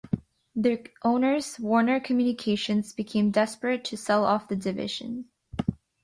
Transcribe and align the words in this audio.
Their 0.55 0.79
owners, 1.03 1.59
Warner 1.59 1.99
Communications, 1.99 2.91
became 2.91 3.29
desperate 3.29 3.85
to 3.85 3.97
sell 3.97 4.25
off 4.25 4.47
the 4.47 4.55
division. 4.55 5.25